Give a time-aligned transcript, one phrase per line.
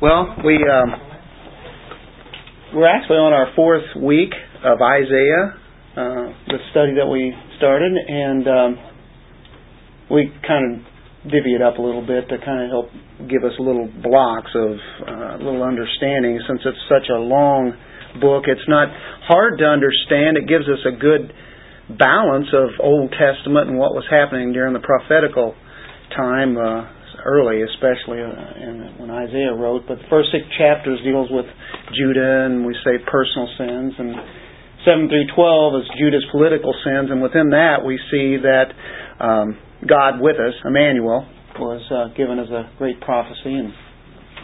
[0.00, 0.94] Well, we um,
[2.70, 4.30] we're actually on our fourth week
[4.62, 5.58] of Isaiah,
[5.98, 8.70] uh, the study that we started, and um,
[10.06, 10.86] we kind of
[11.26, 12.86] divvy it up a little bit to kind of help
[13.26, 16.38] give us little blocks of uh, little understanding.
[16.46, 17.74] Since it's such a long
[18.22, 18.86] book, it's not
[19.26, 20.38] hard to understand.
[20.38, 21.34] It gives us a good
[21.98, 25.58] balance of Old Testament and what was happening during the prophetical
[26.14, 26.54] time.
[26.54, 26.86] Uh,
[27.28, 28.32] early, especially uh,
[28.64, 29.84] in, when Isaiah wrote.
[29.84, 31.44] But the first six chapters deals with
[31.92, 34.10] Judah, and we say personal sins, and
[34.88, 38.72] seven through twelve is Judah's political sins, and within that we see that
[39.20, 41.28] um, God with us, Emmanuel,
[41.60, 43.52] was uh, given as a great prophecy.
[43.52, 43.76] And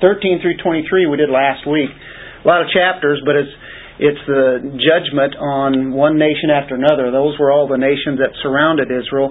[0.05, 1.89] thirteen through twenty-three we did last week.
[1.89, 3.55] A lot of chapters, but it's
[3.95, 7.15] it's the judgment on one nation after another.
[7.15, 9.31] Those were all the nations that surrounded Israel.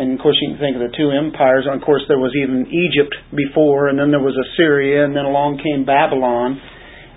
[0.00, 1.68] And of course, you can think of the two empires.
[1.68, 5.60] Of course, there was even Egypt before, and then there was Assyria, and then along
[5.60, 6.56] came Babylon.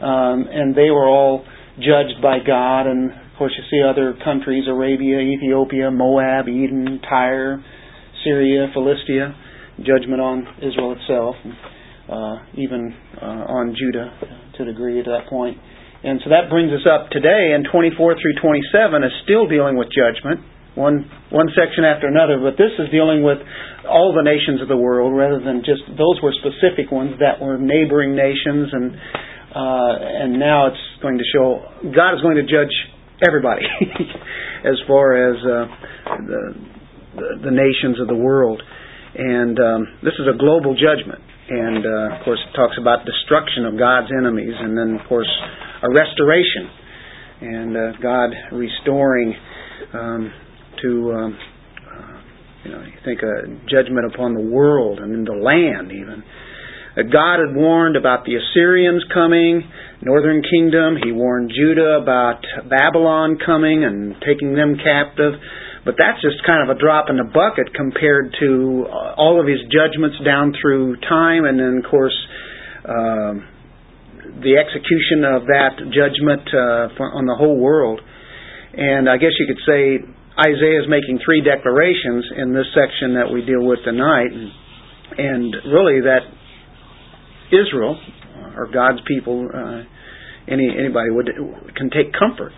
[0.04, 1.48] Um, and they were all
[1.80, 2.92] judged by God.
[2.92, 7.64] And of course, you see other countries Arabia, Ethiopia, Moab, Edom, Tyre,
[8.28, 9.32] Syria, Philistia.
[9.82, 11.34] Judgment on Israel itself,
[12.06, 14.14] uh, even uh, on Judah
[14.54, 15.58] to a degree at that point.
[16.04, 19.90] And so that brings us up today, and 24 through 27 is still dealing with
[19.90, 20.46] judgment,
[20.76, 22.42] one one section after another.
[22.42, 23.38] But this is dealing with
[23.86, 27.58] all the nations of the world, rather than just those were specific ones that were
[27.58, 28.96] neighboring nations, and
[29.54, 31.62] uh, and now it's going to show
[31.94, 32.74] God is going to judge
[33.26, 33.66] everybody
[34.66, 35.66] as far as uh,
[36.26, 36.42] the,
[37.16, 38.62] the the nations of the world.
[39.14, 41.22] And um, this is a global judgment.
[41.44, 45.30] And uh, of course, it talks about destruction of God's enemies, and then of course
[45.84, 46.72] a restoration
[47.44, 49.36] and uh, God restoring
[49.94, 50.34] um,
[50.84, 51.40] to um,
[51.88, 52.22] uh,
[52.64, 56.24] you know you think a judgment upon the world and in the land even.
[56.94, 59.64] Uh, God had warned about the Assyrians coming,
[60.02, 60.96] northern kingdom.
[61.04, 65.34] He warned Judah about Babylon coming and taking them captive.
[65.86, 69.48] But that's just kind of a drop in the bucket compared to uh, all of
[69.48, 72.18] his judgments down through time, and then of course.
[72.84, 73.34] Uh,
[74.24, 78.02] the execution of that judgment uh, on the whole world.
[78.74, 80.02] And I guess you could say
[80.34, 84.50] Isaiah is making three declarations in this section that we deal with tonight, and,
[85.18, 86.26] and really that
[87.54, 88.02] Israel
[88.58, 89.86] or God's people, uh,
[90.50, 91.30] any anybody would
[91.78, 92.52] can take comfort.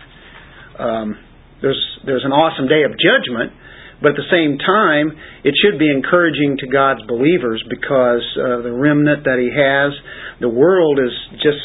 [0.78, 1.18] Um,
[1.60, 3.52] there's there's an awesome day of judgment,
[4.00, 5.12] but at the same time,
[5.44, 9.92] it should be encouraging to God's believers because uh, the remnant that He has,
[10.40, 11.60] the world is just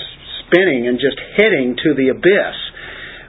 [0.48, 2.58] spinning and just heading to the abyss.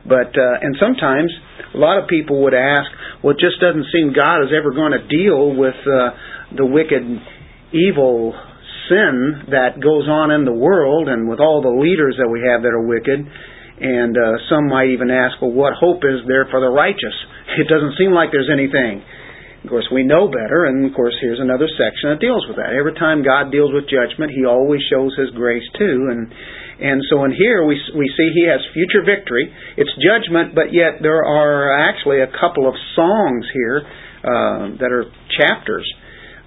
[0.03, 1.31] But uh, and sometimes
[1.75, 2.91] a lot of people would ask,
[3.23, 6.11] well, it just doesn't seem God is ever going to deal with uh,
[6.59, 7.07] the wicked,
[7.71, 8.35] evil
[8.91, 12.67] sin that goes on in the world and with all the leaders that we have
[12.67, 13.23] that are wicked.
[13.83, 17.15] And uh, some might even ask, well, what hope is there for the righteous?
[17.53, 19.05] It doesn't seem like there's anything.
[19.63, 22.73] Of course, we know better, and of course, here's another section that deals with that.
[22.73, 26.33] Every time God deals with judgment, He always shows His grace too, and
[26.83, 29.53] and so in here we we see He has future victory.
[29.77, 33.83] It's judgment, but yet there are actually a couple of songs here
[34.23, 35.07] uh, that are
[35.39, 35.87] chapters,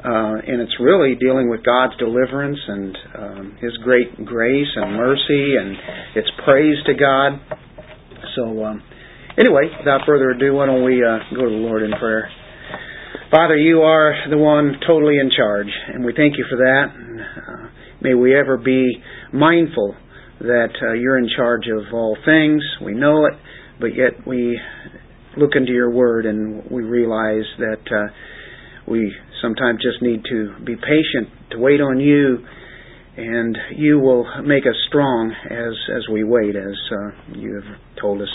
[0.04, 5.56] uh, and it's really dealing with God's deliverance and um, His great grace and mercy,
[5.56, 5.76] and
[6.16, 7.40] it's praise to God.
[8.36, 8.64] So.
[8.64, 8.84] Um,
[9.38, 12.32] Anyway, without further ado, why don't we uh, go to the Lord in prayer?
[13.32, 16.86] Father, you are the one totally in charge, and we thank you for that.
[16.88, 17.68] Uh,
[18.02, 19.04] may we ever be
[19.34, 19.94] mindful
[20.40, 22.62] that uh, you're in charge of all things.
[22.84, 23.34] We know it,
[23.80, 24.60] but yet we
[25.38, 28.12] look into your word and we realize that uh,
[28.88, 32.40] we sometimes just need to be patient, to wait on you,
[33.18, 38.22] and you will make us strong as as we wait, as uh, you have told
[38.22, 38.30] us.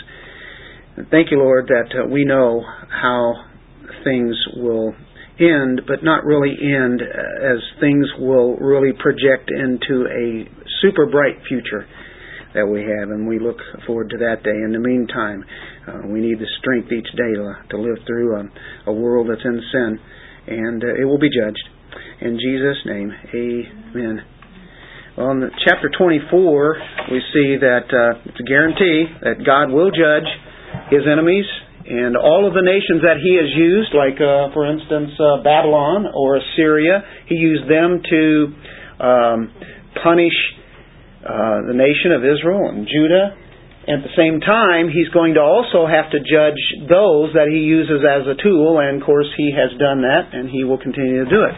[1.10, 3.34] Thank you, Lord, that uh, we know how
[4.04, 4.94] things will
[5.38, 11.36] end, but not really end uh, as things will really project into a super bright
[11.48, 11.86] future
[12.54, 14.58] that we have, and we look forward to that day.
[14.64, 15.44] In the meantime,
[15.86, 19.44] uh, we need the strength each day to, to live through a, a, world that's
[19.44, 19.98] in sin,
[20.48, 21.62] and uh, it will be judged.
[22.20, 24.22] In Jesus' name, amen.
[25.16, 26.76] Well, chapter 24,
[27.12, 30.26] we see that uh, it's a guarantee that God will judge
[30.90, 31.46] his enemies
[31.90, 36.06] and all of the nations that he has used, like, uh, for instance, uh, Babylon
[36.14, 38.22] or Assyria, he used them to
[39.02, 39.38] um,
[39.98, 40.38] punish
[41.20, 43.36] uh, the nation of Israel and Judah.
[43.84, 48.00] At the same time, he's going to also have to judge those that he uses
[48.00, 51.28] as a tool, and of course, he has done that, and he will continue to
[51.28, 51.56] do it.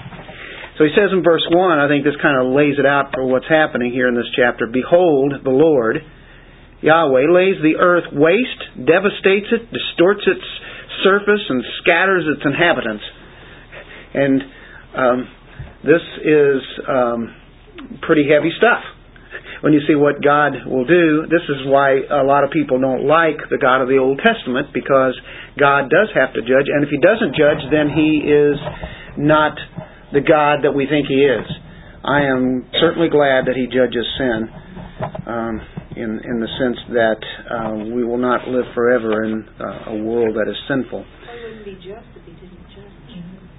[0.79, 3.23] So he says in verse 1, I think this kind of lays it out for
[3.23, 4.67] what's happening here in this chapter.
[4.67, 6.03] Behold, the Lord,
[6.82, 10.47] Yahweh, lays the earth waste, devastates it, distorts its
[11.06, 13.05] surface, and scatters its inhabitants.
[14.15, 14.35] And
[14.97, 15.19] um,
[15.87, 16.58] this is
[16.88, 19.02] um, pretty heavy stuff
[19.62, 21.26] when you see what God will do.
[21.31, 24.75] This is why a lot of people don't like the God of the Old Testament
[24.75, 25.14] because
[25.59, 28.59] God does have to judge, and if He doesn't judge, then He is
[29.17, 29.56] not
[30.12, 31.47] the God that we think He is.
[32.05, 34.50] I am certainly glad that He judges sin.
[35.26, 35.62] Um,
[35.97, 37.20] in in the sense that
[37.50, 41.05] uh, we will not live forever in uh, a world that is sinful.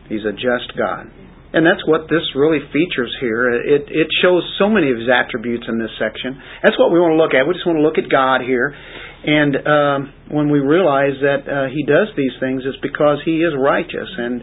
[0.10, 1.12] He's a just God.
[1.54, 3.54] And that's what this really features here.
[3.54, 6.42] It, it shows so many of his attributes in this section.
[6.66, 7.46] That's what we want to look at.
[7.46, 8.74] We just want to look at God here.
[8.74, 10.00] And um,
[10.34, 14.10] when we realize that uh, he does these things, it's because he is righteous.
[14.18, 14.42] And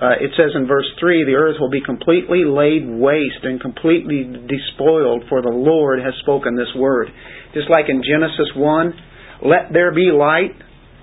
[0.00, 4.24] uh, it says in verse 3 the earth will be completely laid waste and completely
[4.48, 7.12] despoiled, for the Lord has spoken this word.
[7.52, 10.56] Just like in Genesis 1, let there be light.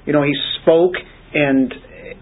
[0.09, 0.97] You know, he spoke
[1.33, 1.69] and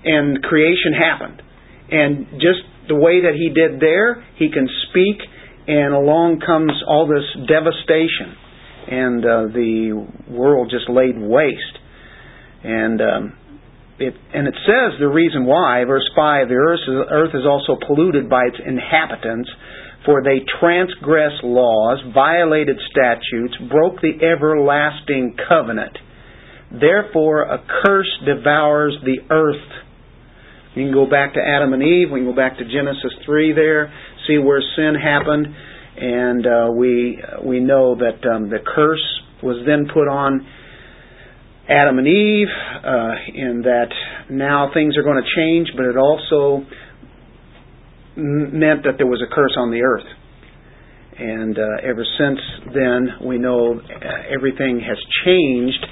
[0.03, 1.41] and creation happened.
[1.89, 5.21] And just the way that he did there, he can speak,
[5.67, 8.35] and along comes all this devastation,
[8.87, 11.77] and uh, the world just laid waste.
[12.63, 13.37] And um,
[13.99, 17.79] it and it says the reason why, verse five, the earth is, earth is also
[17.87, 19.49] polluted by its inhabitants,
[20.05, 25.97] for they transgressed laws, violated statutes, broke the everlasting covenant.
[26.71, 29.82] Therefore, a curse devours the earth
[30.75, 32.09] you can go back to Adam and Eve.
[32.11, 33.93] We can go back to Genesis 3 there,
[34.27, 35.47] see where sin happened,
[35.97, 40.47] and uh, we we know that um, the curse was then put on
[41.69, 42.47] Adam and Eve,
[42.83, 43.93] uh, in that
[44.29, 46.65] now things are going to change, but it also
[48.15, 50.05] meant that there was a curse on the earth.
[51.17, 52.39] And uh, ever since
[52.73, 55.85] then, we know uh, everything has changed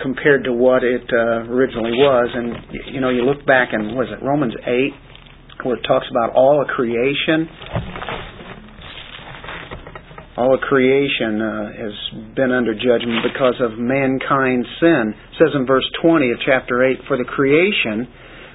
[0.00, 2.28] compared to what it uh, originally was.
[2.34, 4.92] And you know, you look back and was it Romans eight,
[5.64, 7.48] where it talks about all of creation.
[10.38, 11.96] All of creation uh, has
[12.36, 15.10] been under judgment because of mankind's sin.
[15.10, 18.06] It says in verse 20 of chapter 8, For the creation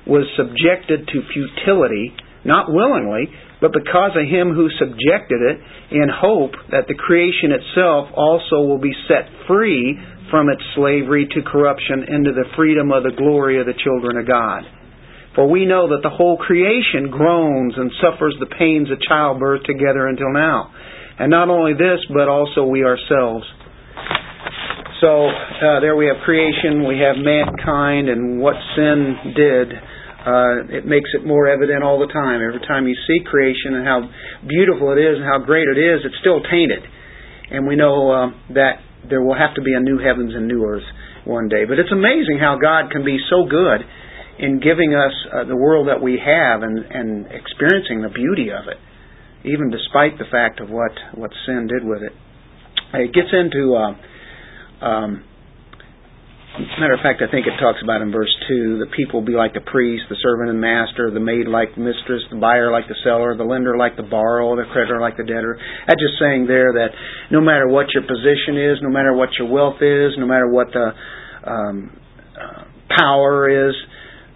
[0.07, 2.15] was subjected to futility,
[2.45, 3.27] not willingly,
[3.59, 5.59] but because of him who subjected it,
[5.91, 10.00] in hope that the creation itself also will be set free
[10.33, 14.25] from its slavery to corruption into the freedom of the glory of the children of
[14.25, 14.65] God.
[15.38, 20.09] For we know that the whole creation groans and suffers the pains of childbirth together
[20.09, 20.74] until now.
[21.21, 23.45] And not only this, but also we ourselves.
[25.06, 29.69] So uh, there we have creation, we have mankind, and what sin did.
[29.69, 32.41] Uh, it makes it more evident all the time.
[32.41, 34.01] Every time you see creation and how
[34.50, 36.81] beautiful it is and how great it is, it's still tainted.
[37.53, 38.27] And we know uh,
[38.57, 40.88] that there will have to be a new heavens and new earth
[41.25, 41.65] one day.
[41.65, 43.81] But it's amazing how God can be so good
[44.39, 48.67] in giving us uh, the world that we have and, and experiencing the beauty of
[48.67, 48.77] it,
[49.45, 52.13] even despite the fact of what, what sin did with it.
[52.94, 55.23] It gets into uh, um,
[56.53, 59.57] Matter of fact, I think it talks about in verse 2 the people be like
[59.57, 63.33] the priest, the servant and master, the maid like mistress, the buyer like the seller,
[63.33, 65.57] the lender like the borrower, the creditor like the debtor.
[65.88, 66.94] That's just saying there that
[67.33, 70.69] no matter what your position is, no matter what your wealth is, no matter what
[70.69, 70.93] the
[71.41, 71.89] um,
[72.38, 72.69] uh,
[73.01, 73.74] power is,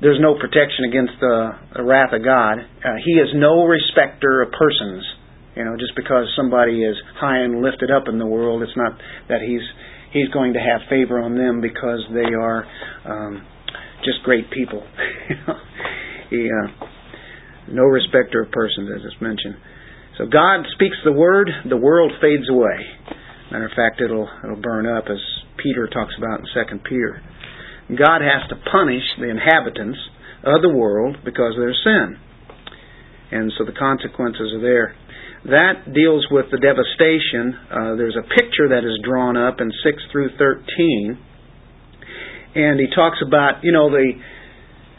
[0.01, 2.57] there's no protection against the, the wrath of God.
[2.57, 5.05] Uh, he is no respecter of persons.
[5.53, 8.97] You know, just because somebody is high and lifted up in the world, it's not
[9.29, 9.65] that he's
[10.17, 12.65] he's going to have favor on them because they are
[13.05, 13.45] um,
[14.03, 14.81] just great people.
[16.29, 16.87] he, uh,
[17.69, 19.55] no respecter of persons, as it's mentioned.
[20.17, 22.79] So God speaks the word, the world fades away.
[23.51, 25.19] Matter of fact, it'll it'll burn up, as
[25.61, 27.21] Peter talks about in Second Peter.
[27.87, 29.99] God has to punish the inhabitants
[30.43, 32.17] of the world because of their sin,
[33.31, 34.95] and so the consequences are there.
[35.47, 37.55] That deals with the devastation.
[37.71, 41.17] Uh, there's a picture that is drawn up in 6 through 13.
[42.55, 44.11] And he talks about, you know, the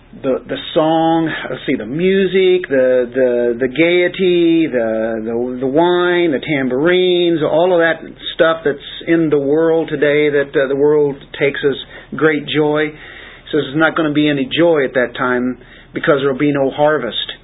[0.09, 6.33] the the song, let's see, the music, the the the gaiety, the the the wine,
[6.33, 8.01] the tambourines, all of that
[8.33, 11.77] stuff that's in the world today that uh, the world takes as
[12.17, 12.89] great joy.
[12.89, 15.61] He says there's not going to be any joy at that time
[15.93, 17.38] because there will be no harvest.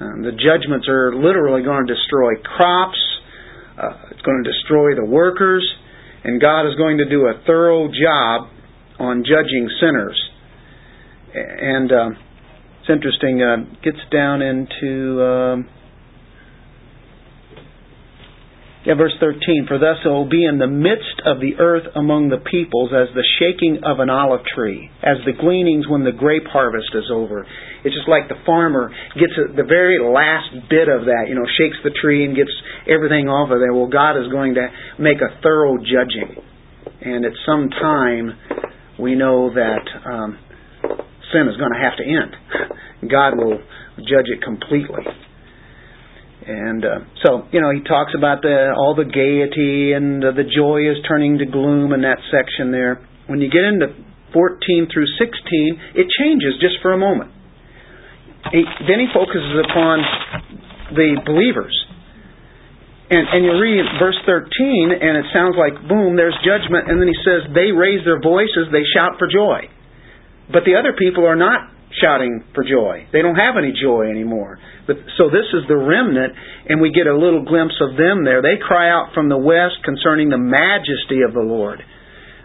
[0.00, 2.98] Um, the judgments are literally going to destroy crops.
[3.78, 5.64] Uh, it's going to destroy the workers,
[6.24, 8.48] and God is going to do a thorough job
[8.98, 10.20] on judging sinners.
[11.34, 12.10] And uh,
[12.80, 13.42] it's interesting.
[13.42, 15.68] Uh, gets down into um,
[18.84, 19.64] Yeah, verse 13.
[19.66, 23.08] For thus it will be in the midst of the earth among the peoples as
[23.16, 27.48] the shaking of an olive tree, as the gleanings when the grape harvest is over.
[27.80, 31.80] It's just like the farmer gets the very last bit of that, you know, shakes
[31.80, 32.52] the tree and gets
[32.84, 33.72] everything off of there.
[33.72, 34.68] Well, God is going to
[35.00, 36.36] make a thorough judging.
[37.00, 38.36] And at some time,
[39.00, 40.38] we know that um,
[41.32, 42.32] sin is going to have to end.
[43.10, 43.64] God will
[44.04, 45.08] judge it completely.
[46.44, 50.44] And uh, so, you know, he talks about the, all the gaiety and uh, the
[50.44, 53.00] joy is turning to gloom in that section there.
[53.26, 53.96] When you get into
[54.36, 57.32] 14 through 16, it changes just for a moment.
[58.52, 60.04] He, then he focuses upon
[60.92, 61.72] the believers.
[63.08, 66.88] And, and you read verse 13, and it sounds like, boom, there's judgment.
[66.92, 69.68] And then he says, they raise their voices, they shout for joy.
[70.52, 73.06] But the other people are not shouting for joy.
[73.12, 74.58] They don't have any joy anymore.
[74.86, 76.34] But so this is the remnant,
[76.68, 78.42] and we get a little glimpse of them there.
[78.42, 81.82] They cry out from the west concerning the majesty of the Lord.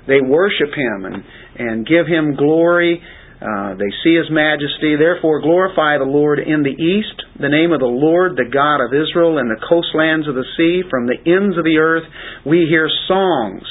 [0.07, 1.23] They worship Him and
[1.59, 3.03] and give Him glory.
[3.39, 4.95] Uh, they see His majesty.
[4.95, 8.95] Therefore, glorify the Lord in the east, the name of the Lord, the God of
[8.95, 12.03] Israel, and the coastlands of the sea, from the ends of the earth.
[12.45, 13.63] We hear songs.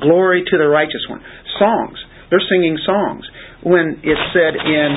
[0.00, 1.22] Glory to the righteous one.
[1.58, 1.98] Songs.
[2.30, 3.24] They're singing songs.
[3.62, 4.90] When it's said in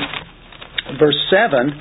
[0.98, 1.72] verse 7,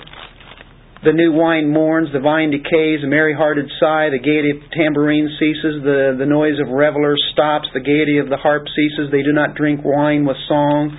[1.03, 4.69] the new wine mourns, the vine decays, a merry hearted sigh, the gaiety of the
[4.69, 9.25] tambourine ceases, the, the noise of revelers stops, the gaiety of the harp ceases, they
[9.25, 10.93] do not drink wine with song.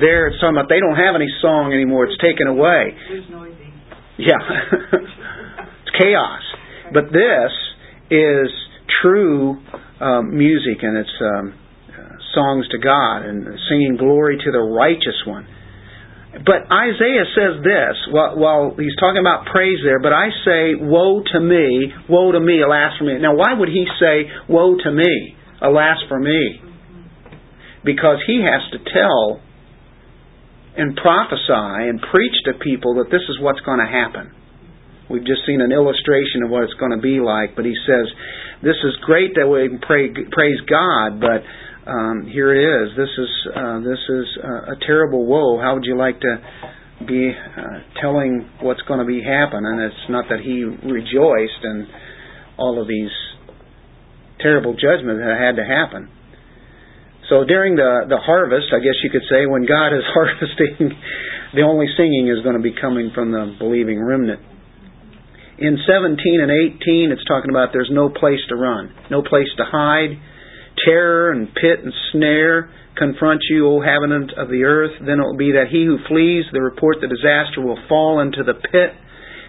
[0.00, 2.96] There it's talking about they don't have any song anymore, it's taken away.
[3.12, 3.68] It's noisy.
[4.16, 4.40] Yeah.
[5.84, 6.44] it's chaos.
[6.96, 7.52] But this
[8.08, 8.48] is
[9.04, 9.60] true
[10.00, 11.52] um, music and it's um,
[11.92, 15.46] uh, songs to God and singing glory to the righteous one.
[16.44, 21.22] But Isaiah says this, while, while, he's talking about praise there, but I say, Woe
[21.32, 23.18] to me, woe to me, alas for me.
[23.18, 26.62] Now, why would he say, Woe to me, alas for me?
[27.84, 29.42] Because he has to tell
[30.78, 34.30] and prophesy and preach to people that this is what's going to happen.
[35.10, 38.06] We've just seen an illustration of what it's going to be like, but he says,
[38.62, 41.42] This is great that we can praise God, but
[41.88, 42.96] um, here it is.
[42.96, 45.58] This is uh, this is uh, a terrible woe.
[45.58, 46.36] How would you like to
[47.08, 49.64] be uh, telling what's going to be happen?
[49.64, 51.86] And it's not that he rejoiced in
[52.58, 53.10] all of these
[54.40, 56.12] terrible judgments that had to happen.
[57.32, 60.92] So during the the harvest, I guess you could say, when God is harvesting,
[61.56, 64.40] the only singing is going to be coming from the believing remnant.
[65.58, 69.64] In 17 and 18, it's talking about there's no place to run, no place to
[69.64, 70.20] hide
[70.84, 75.38] terror and pit and snare confront you, O inhabitant of the earth, then it will
[75.38, 78.90] be that he who flees the report the disaster will fall into the pit,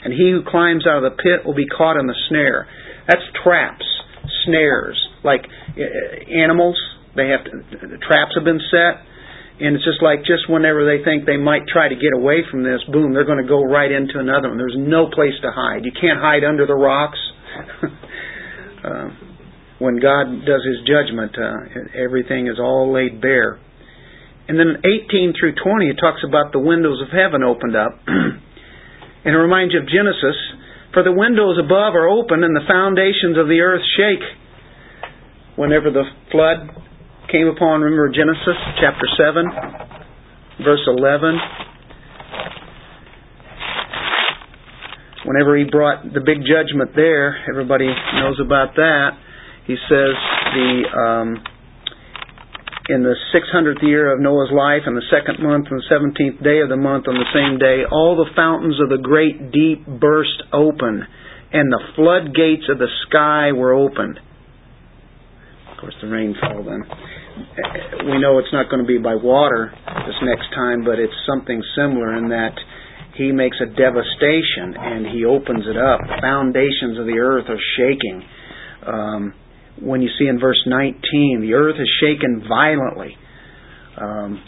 [0.05, 2.69] and he who climbs out of the pit will be caught in the snare.
[3.09, 3.85] That's traps,
[4.45, 4.95] snares,
[5.25, 5.41] like
[5.75, 5.81] uh,
[6.29, 6.77] animals.
[7.17, 9.01] They have to, traps have been set,
[9.59, 12.63] and it's just like just whenever they think they might try to get away from
[12.63, 14.61] this, boom, they're going to go right into another one.
[14.61, 15.83] There's no place to hide.
[15.83, 17.19] You can't hide under the rocks.
[18.85, 19.09] uh,
[19.79, 23.59] when God does His judgment, uh, everything is all laid bare.
[24.47, 27.95] And then 18 through 20, it talks about the windows of heaven opened up.
[28.07, 30.35] and it reminds you of Genesis.
[30.91, 34.25] For the windows above are open and the foundations of the earth shake.
[35.55, 36.75] Whenever the flood
[37.31, 41.39] came upon, remember Genesis chapter 7, verse 11.
[45.29, 49.28] Whenever he brought the big judgment there, everybody knows about that
[49.69, 50.17] he says
[50.57, 51.29] the um,
[52.89, 56.65] in the 600th year of Noah's life, in the second month, and the 17th day
[56.65, 60.41] of the month, on the same day, all the fountains of the great deep burst
[60.51, 61.05] open,
[61.53, 64.17] and the floodgates of the sky were opened.
[65.69, 66.81] Of course, the rain fell then.
[68.09, 69.69] We know it's not going to be by water
[70.09, 72.57] this next time, but it's something similar in that
[73.21, 76.01] he makes a devastation and he opens it up.
[76.09, 78.17] The foundations of the earth are shaking.
[78.81, 79.33] Um,
[79.81, 83.15] when you see in verse 19, the earth is shaken violently.
[83.99, 84.43] Um,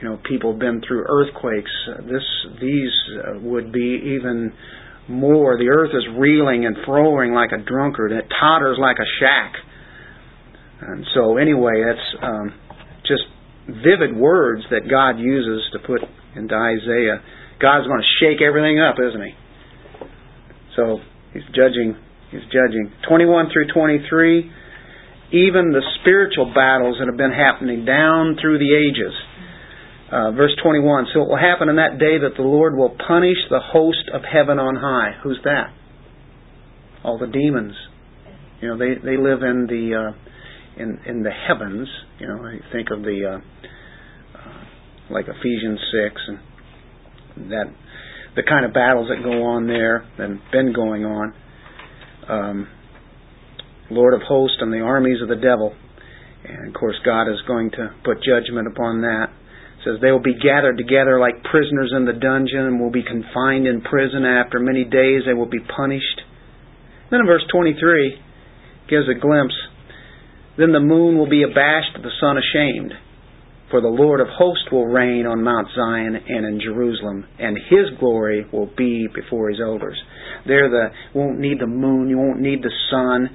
[0.00, 1.70] you know, people have been through earthquakes.
[2.04, 2.22] This,
[2.60, 4.52] these uh, would be even
[5.08, 5.56] more.
[5.58, 8.12] The earth is reeling and throwing like a drunkard.
[8.12, 9.54] It totters like a shack.
[10.82, 12.54] And so, anyway, that's um,
[13.02, 13.22] just
[13.66, 16.02] vivid words that God uses to put
[16.36, 17.22] into Isaiah.
[17.60, 19.32] God's going to shake everything up, isn't He?
[20.76, 20.98] So
[21.32, 21.96] He's judging
[22.30, 22.92] He's judging.
[23.08, 24.50] 21 through 23,
[25.32, 29.14] even the spiritual battles that have been happening down through the ages.
[30.10, 33.38] Uh, verse 21 So it will happen in that day that the Lord will punish
[33.50, 35.18] the host of heaven on high.
[35.22, 35.74] Who's that?
[37.02, 37.74] All the demons.
[38.60, 41.88] You know, they they live in the uh, in in the heavens.
[42.18, 44.64] You know, I think of the uh, uh,
[45.10, 47.66] like Ephesians six and that
[48.36, 51.34] the kind of battles that go on there and been going on.
[52.28, 52.68] Um,
[53.90, 55.74] Lord of hosts and the armies of the devil.
[56.44, 59.30] And of course, God is going to put judgment upon that.
[59.30, 63.02] It says they will be gathered together like prisoners in the dungeon and will be
[63.02, 64.24] confined in prison.
[64.24, 66.22] After many days, they will be punished.
[67.10, 68.18] Then in verse 23,
[68.90, 69.54] gives a glimpse.
[70.58, 72.94] Then the moon will be abashed, the sun ashamed.
[73.70, 77.98] For the Lord of hosts will reign on Mount Zion and in Jerusalem, and his
[77.98, 80.00] glory will be before his elders.
[80.46, 83.28] There, the won't need the moon, you won't need the sun.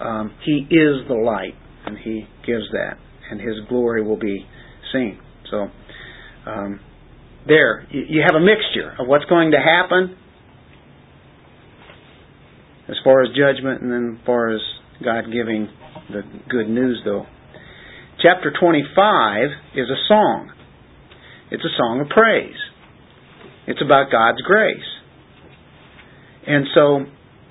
[0.00, 1.54] Um, he is the light,
[1.86, 2.96] and he gives that,
[3.30, 4.44] and his glory will be
[4.92, 5.20] seen.
[5.50, 5.68] So,
[6.46, 6.80] um,
[7.46, 10.16] there, you have a mixture of what's going to happen
[12.88, 14.60] as far as judgment, and then as far as
[15.04, 15.68] God giving
[16.10, 17.26] the good news, though.
[18.20, 20.50] Chapter 25 is a song.
[21.52, 22.56] It's a song of praise.
[23.68, 24.82] It's about God's grace.
[26.46, 27.04] And so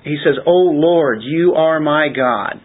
[0.04, 2.60] he says, Oh Lord, you are my God.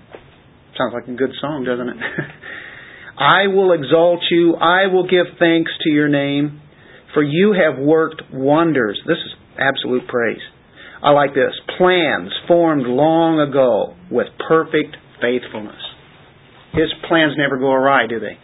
[0.77, 1.97] Sounds like a good song, doesn't it?
[3.17, 4.55] I will exalt you.
[4.55, 6.61] I will give thanks to your name,
[7.13, 8.99] for you have worked wonders.
[9.07, 10.41] This is absolute praise.
[11.01, 11.53] I like this.
[11.77, 15.92] Plans formed long ago with perfect faithfulness.
[16.73, 18.37] His plans never go awry, do they?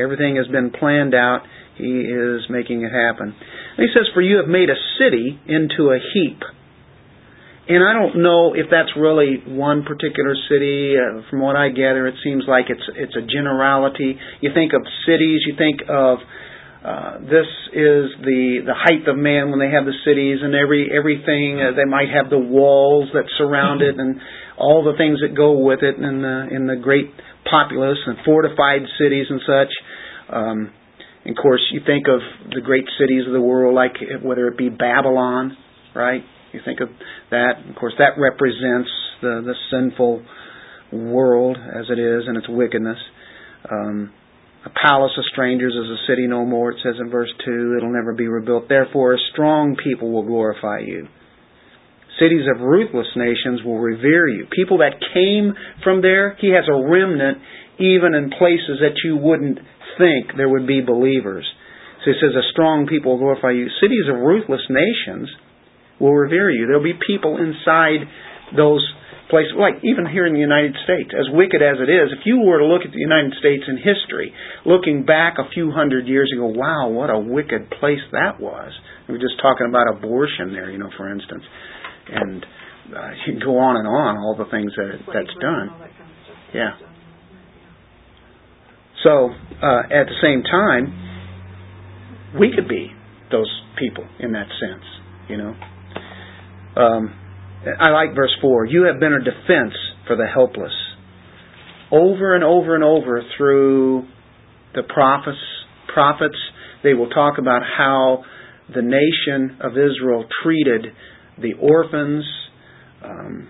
[0.00, 1.42] Everything has been planned out.
[1.78, 3.34] He is making it happen.
[3.34, 6.40] And he says, For you have made a city into a heap.
[7.68, 10.94] And I don't know if that's really one particular city.
[10.94, 14.16] Uh, from what I gather, it seems like it's it's a generality.
[14.40, 16.18] You think of cities, you think of
[16.86, 20.86] uh, this is the the height of man when they have the cities and every
[20.94, 21.58] everything.
[21.58, 24.20] Uh, they might have the walls that surround it and
[24.56, 27.10] all the things that go with it, and the in the great
[27.48, 29.72] populace and fortified cities and such.
[30.32, 30.72] Um,
[31.24, 34.56] and of course, you think of the great cities of the world, like whether it
[34.56, 35.56] be Babylon,
[35.94, 36.22] right?
[36.52, 36.88] You think of
[37.30, 37.62] that.
[37.68, 38.90] Of course, that represents
[39.22, 40.22] the the sinful
[40.92, 42.98] world as it is and its wickedness.
[43.70, 44.12] Um,
[44.64, 47.74] a palace of strangers is a city no more, it says in verse 2.
[47.78, 48.68] It'll never be rebuilt.
[48.68, 51.06] Therefore, a strong people will glorify you.
[52.18, 54.46] Cities of ruthless nations will revere you.
[54.50, 55.52] People that came
[55.84, 57.38] from there, he has a remnant
[57.78, 59.58] even in places that you wouldn't
[59.98, 61.44] think there would be believers.
[62.04, 63.68] So he says, a strong people will glorify you.
[63.80, 65.28] Cities of ruthless nations
[66.00, 66.66] will revere you.
[66.66, 68.08] There'll be people inside
[68.56, 68.80] those
[69.28, 72.40] places, like even here in the United States, as wicked as it is, if you
[72.46, 74.32] were to look at the United States in history,
[74.64, 78.70] looking back a few hundred years ago, wow, what a wicked place that was.
[79.08, 81.42] We were just talking about abortion there, you know, for instance.
[82.08, 82.46] And
[82.94, 85.70] uh, you can go on and on, all the things that that's done.
[86.54, 86.70] Yeah.
[89.02, 89.30] So,
[89.62, 91.06] uh, at the same time,
[92.38, 92.90] we could be
[93.30, 94.84] those people in that sense,
[95.28, 95.54] you know.
[96.76, 97.14] Um,
[97.80, 98.66] I like verse 4.
[98.66, 99.74] You have been a defense
[100.06, 100.72] for the helpless.
[101.90, 104.06] Over and over and over through
[104.74, 105.38] the prophets,
[105.92, 106.36] prophets,
[106.82, 108.24] they will talk about how
[108.72, 110.86] the nation of Israel treated
[111.40, 112.24] the orphans,
[113.02, 113.48] um,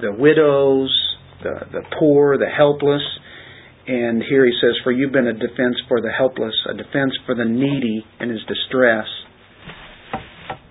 [0.00, 0.96] the widows,
[1.42, 3.02] the, the poor, the helpless.
[3.86, 7.34] And here he says, For you've been a defense for the helpless, a defense for
[7.34, 9.06] the needy in his distress.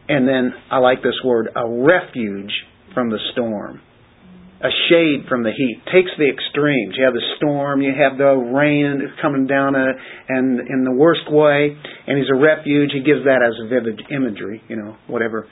[0.08, 2.52] And then I like this word, a refuge
[2.94, 3.82] from the storm.
[4.62, 5.82] A shade from the heat.
[5.86, 6.96] Takes the extremes.
[6.98, 9.88] You have the storm, you have the rain coming down uh,
[10.28, 12.92] and in the worst way, and he's a refuge.
[12.94, 15.48] He gives that as a vivid imagery, you know, whatever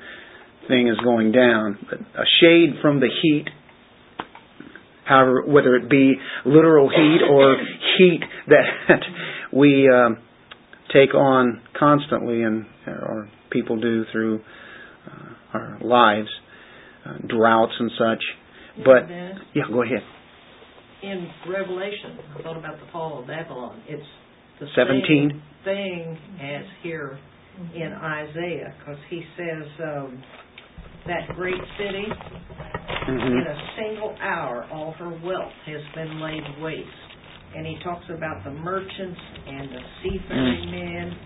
[0.68, 1.78] thing is going down.
[1.90, 3.46] But a shade from the heat,
[5.06, 6.16] however, whether it be
[6.46, 7.56] literal heat or
[7.98, 9.00] heat that
[9.54, 10.18] we um,
[10.94, 14.42] take on constantly and or people do through
[15.08, 16.30] uh, our lives,
[17.06, 18.24] uh, droughts and such.
[18.84, 19.10] But
[19.54, 20.04] yeah, go ahead.
[21.04, 23.82] In Revelation, I thought about the fall of Babylon.
[23.88, 24.04] It's
[24.60, 25.30] the 17?
[25.30, 27.20] same thing as here
[27.76, 30.24] in Isaiah, because he says um,
[31.06, 33.28] that great city, mm-hmm.
[33.28, 37.08] in a single hour, all her wealth has been laid waste
[37.56, 40.72] and he talks about the merchants and the seafaring mm.
[40.72, 41.18] men.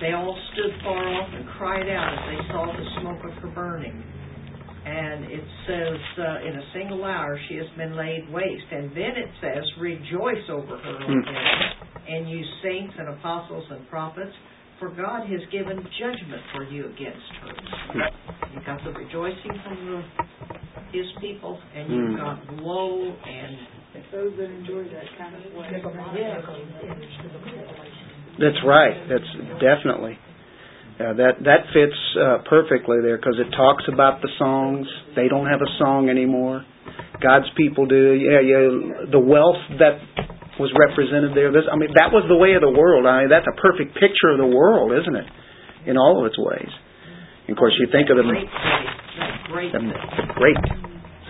[0.00, 3.48] They all stood far off and cried out as they saw the smoke of her
[3.48, 4.02] burning.
[4.88, 8.70] And it says, uh, in a single hour she has been laid waste.
[8.72, 11.22] And then it says, rejoice over her, O mm.
[12.08, 14.32] and you saints and apostles and prophets,
[14.78, 17.52] for God has given judgment for you against her.
[18.00, 18.54] Mm.
[18.54, 20.02] You got the rejoicing from the
[20.92, 22.16] his people, and you've Mm.
[22.16, 23.58] got woe and
[24.12, 25.68] Those that enjoy that kind of way.
[26.16, 26.40] Yeah.
[28.38, 28.96] That's right.
[29.08, 30.16] That's definitely.
[30.98, 34.86] Yeah, that that fits uh, perfectly there because it talks about the songs.
[35.14, 36.66] They don't have a song anymore.
[37.22, 38.18] God's people do.
[38.18, 39.06] Yeah, yeah.
[39.06, 40.02] The wealth that
[40.58, 41.54] was represented there.
[41.54, 43.06] This, I mean, that was the way of the world.
[43.06, 45.28] I mean, that's a perfect picture of the world, isn't it?
[45.86, 46.70] In all of its ways.
[47.46, 48.90] And of course, you think of the great city,
[49.54, 50.58] great the, the great.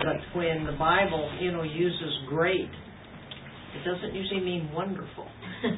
[0.01, 5.29] But when the Bible, you know, uses great, it doesn't usually mean wonderful.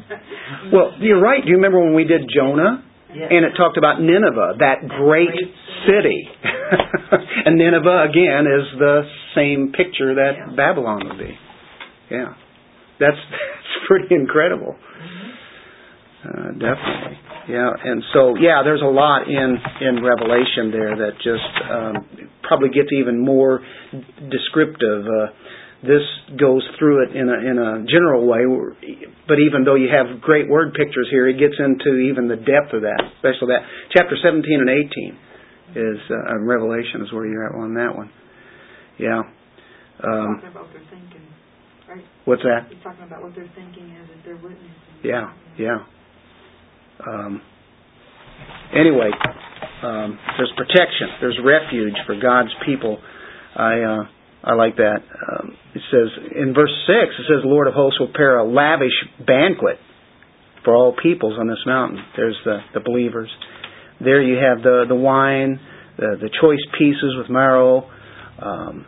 [0.72, 1.42] Well, you're right.
[1.44, 2.84] Do you remember when we did Jonah?
[3.14, 3.28] Yes.
[3.32, 5.54] And it talked about Nineveh, that great great
[5.88, 6.28] city.
[7.46, 9.04] and Nineveh, again, is the
[9.36, 10.56] same picture that Yeah.
[10.56, 11.34] Babylon would be.
[12.10, 12.34] Yeah.
[13.00, 14.76] That's, that's pretty incredible.
[16.24, 17.18] Uh, definitely.
[17.50, 22.70] Yeah, and so, yeah, there's a lot in, in Revelation there that just um, probably
[22.70, 23.62] gets even more
[24.30, 25.06] descriptive.
[25.06, 25.34] Uh,
[25.82, 26.06] this
[26.38, 28.46] goes through it in a in a general way,
[29.28, 32.74] but even though you have great word pictures here, it gets into even the depth
[32.74, 35.18] of that, especially that chapter 17 and 18
[35.74, 38.12] is uh, Revelation is where you're at on that one.
[39.00, 39.26] Yeah.
[40.04, 41.26] Um, Talking about what they're thinking,
[41.90, 42.06] right?
[42.26, 42.70] what's that?
[42.70, 45.02] He's talking about what they're thinking as if they're witnessing.
[45.04, 45.82] Yeah, yeah.
[47.08, 47.42] Um,
[48.74, 49.10] anyway,
[49.82, 51.10] um, there's protection.
[51.22, 53.00] There's refuge for God's people.
[53.56, 54.04] I uh,
[54.44, 55.00] I like that.
[55.02, 57.14] Um, it says in verse six.
[57.20, 59.78] It says, Lord of hosts will prepare a lavish banquet
[60.66, 63.30] for all peoples on this mountain." There's the the believers.
[64.00, 65.60] There you have the the wine,
[65.98, 67.90] the the choice pieces with marrow,
[68.42, 68.86] um,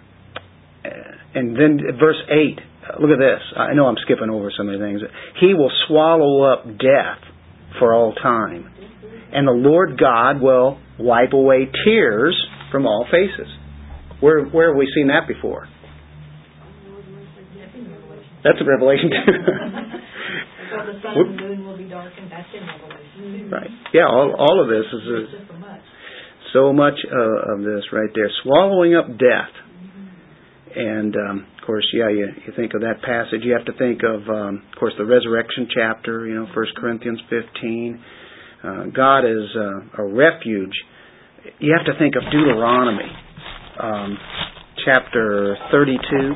[1.36, 2.60] and then verse eight.
[3.00, 3.42] Look at this.
[3.56, 5.02] I know I'm skipping over of the things.
[5.40, 7.22] He will swallow up death
[7.80, 8.70] for all time.
[9.32, 12.40] And the Lord God will wipe away tears
[12.72, 13.48] from all faces.
[14.24, 15.68] Where where have we seen that before?
[18.44, 19.20] That's a revelation too.
[20.74, 23.52] So the sun and moon will be darkened, that's in Revelation.
[23.52, 23.70] right.
[23.94, 25.82] Yeah, all all of this is a, so much.
[26.52, 29.54] so much uh, of this right there, swallowing up death.
[30.76, 33.42] And um, of course, yeah, you, you think of that passage.
[33.46, 36.26] You have to think of, um, of course, the resurrection chapter.
[36.26, 38.02] You know, First Corinthians fifteen.
[38.64, 40.74] Uh, God is uh, a refuge.
[41.60, 43.12] You have to think of Deuteronomy,
[43.80, 44.18] um,
[44.86, 46.34] chapter thirty-two.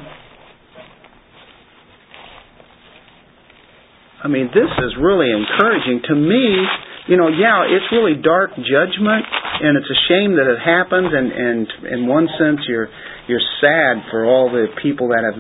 [4.23, 6.65] I mean, this is really encouraging to me.
[7.07, 9.23] You know, yeah, it's really dark judgment,
[9.63, 11.13] and it's a shame that it happens.
[11.13, 12.89] And and in one sense, you're
[13.27, 15.39] you're sad for all the people that have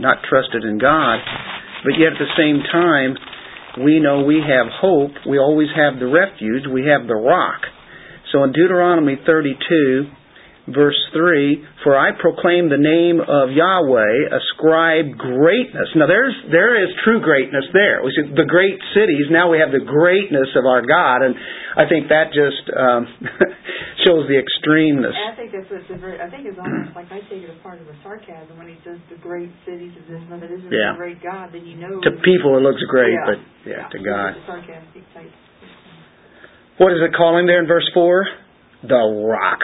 [0.00, 1.20] not trusted in God,
[1.84, 3.16] but yet at the same time,
[3.84, 5.12] we know we have hope.
[5.28, 6.64] We always have the refuge.
[6.66, 7.62] We have the rock.
[8.32, 10.10] So in Deuteronomy 32,
[10.66, 15.88] verse 3, For I proclaim the name of Yahweh, ascribe greatness.
[15.94, 18.02] Now there's, there is true greatness there.
[18.02, 21.34] We see the great cities, now we have the greatness of our God, and
[21.78, 23.06] I think that just um,
[24.06, 25.14] shows the extremeness.
[25.14, 27.50] And I think that's what's a very, I think it's almost like I take it
[27.50, 30.72] as part of a sarcasm when he says the great cities of this, that isn't
[30.72, 30.94] Yeah.
[30.94, 32.02] a great God, then you know.
[32.02, 33.30] To people it looks great, Yeah.
[33.30, 34.34] but yeah, to God.
[34.46, 35.30] Sarcastic type.
[36.78, 38.26] What does it call him there in verse 4?
[38.82, 39.00] The
[39.30, 39.60] Rock.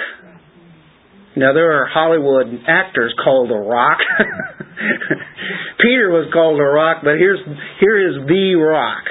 [1.36, 3.98] Now there are Hollywood actors called The Rock.
[5.80, 7.40] Peter was called The Rock, but here's
[7.80, 9.04] here is The Rock.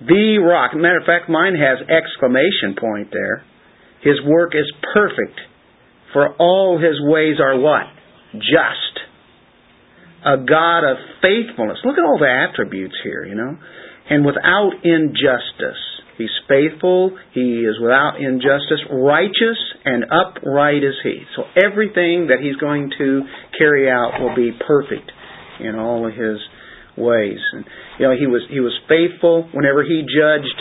[0.00, 0.74] The Rock.
[0.74, 3.44] Matter of fact, mine has exclamation point there.
[4.02, 5.38] His work is perfect,
[6.12, 7.86] for all his ways are what?
[8.32, 8.94] Just.
[10.24, 11.78] A God of faithfulness.
[11.84, 13.56] Look at all the attributes here, you know.
[14.08, 15.89] And without injustice.
[16.20, 17.16] He's faithful.
[17.32, 18.84] He is without injustice.
[18.92, 21.22] Righteous and upright is he.
[21.34, 23.22] So everything that he's going to
[23.56, 25.10] carry out will be perfect
[25.60, 26.36] in all of his
[26.96, 27.38] ways.
[27.52, 27.64] And
[27.98, 30.60] you know, he was he was faithful whenever he judged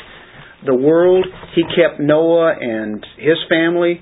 [0.65, 1.25] the world.
[1.55, 4.01] He kept Noah and his family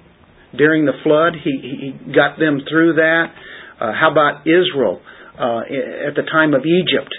[0.55, 1.33] during the flood.
[1.43, 3.33] He he got them through that.
[3.81, 5.01] Uh, how about Israel
[5.39, 5.61] uh,
[6.07, 7.13] at the time of Egypt?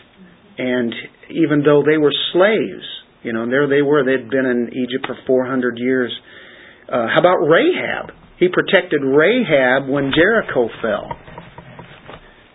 [0.58, 0.92] And
[1.30, 2.86] even though they were slaves,
[3.28, 4.08] you know, and there they were.
[4.08, 6.08] They'd been in Egypt for 400 years.
[6.88, 8.16] Uh, how about Rahab?
[8.40, 11.12] He protected Rahab when Jericho fell.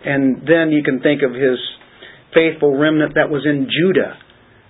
[0.04, 1.62] And then you can think of his
[2.34, 4.18] faithful remnant that was in Judah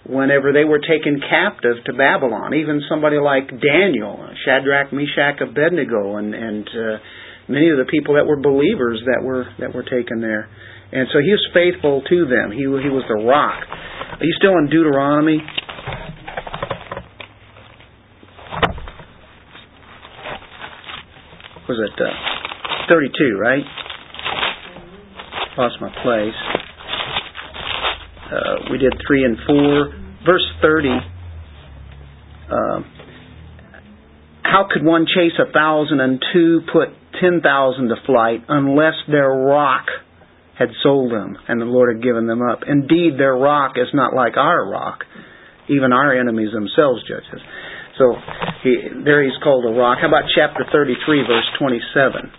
[0.05, 2.53] whenever they were taken captive to Babylon.
[2.53, 7.01] Even somebody like Daniel, Shadrach, Meshach, Abednego, and and uh,
[7.49, 10.53] many of the people that were believers that were that were taken there.
[10.93, 12.53] And so he was faithful to them.
[12.53, 13.64] He he was the rock.
[14.21, 15.40] Are you still in Deuteronomy?
[21.66, 23.64] Was it uh, 32, right?
[25.57, 26.35] Lost my place.
[28.31, 30.01] Uh, we did 3 and 4.
[30.27, 30.88] Verse 30.
[32.51, 32.81] Uh,
[34.42, 36.88] how could one chase a thousand and two put
[37.20, 39.87] ten thousand to flight unless their rock
[40.59, 42.61] had sold them and the Lord had given them up?
[42.68, 45.01] Indeed, their rock is not like our rock.
[45.68, 47.40] Even our enemies themselves judge us.
[47.98, 48.14] So
[48.62, 49.98] he, there he's called a rock.
[50.00, 52.33] How about chapter 33, verse 27?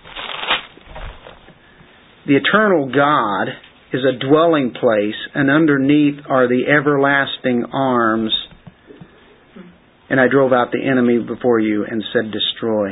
[2.27, 3.49] The eternal God
[3.93, 8.31] is a dwelling place, and underneath are the everlasting arms.
[10.09, 12.91] And I drove out the enemy before you and said, Destroy.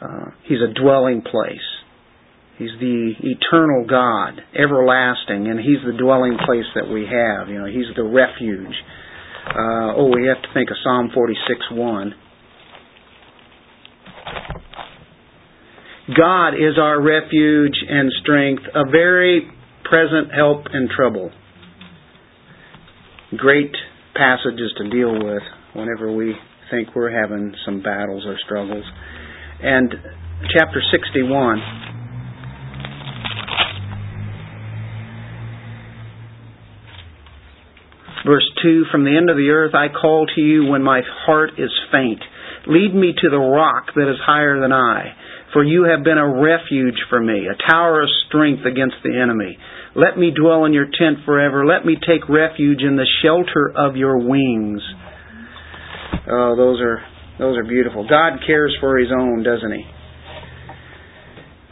[0.00, 1.58] Uh, he's a dwelling place.
[2.58, 7.48] He's the eternal God, everlasting, and He's the dwelling place that we have.
[7.48, 8.74] You know, He's the refuge.
[9.46, 12.14] Uh, oh, we have to think of Psalm 46 1.
[16.16, 19.50] God is our refuge and strength, a very
[19.84, 21.30] present help in trouble.
[23.36, 23.74] Great
[24.14, 25.42] passages to deal with
[25.74, 26.34] whenever we
[26.70, 28.84] think we're having some battles or struggles.
[29.62, 29.94] And
[30.56, 31.93] chapter 61.
[38.26, 41.52] Verse 2 From the end of the earth I call to you when my heart
[41.58, 42.20] is faint.
[42.66, 45.14] Lead me to the rock that is higher than I.
[45.52, 49.56] For you have been a refuge for me, a tower of strength against the enemy.
[49.94, 51.64] Let me dwell in your tent forever.
[51.64, 54.82] Let me take refuge in the shelter of your wings.
[56.28, 57.04] Oh, those are
[57.38, 58.08] those are beautiful.
[58.08, 59.84] God cares for His own, doesn't He?